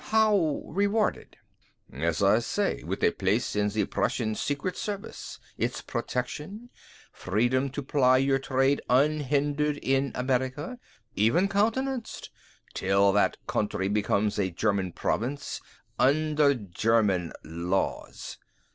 [0.05, 1.37] "How rewarded?"
[1.93, 6.71] "As I say, with a place in the Prussian Secret Service, its protection,
[7.11, 10.79] freedom to ply your trade unhindered in America,
[11.15, 12.31] even countenanced,
[12.73, 15.61] till that country becomes a German province
[15.99, 18.39] under German laws."